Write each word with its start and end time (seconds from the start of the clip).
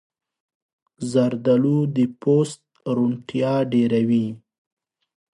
زردالو 1.11 1.77
د 1.95 1.97
پوست 2.21 2.61
روڼتیا 2.95 3.53
ډېروي. 3.71 4.25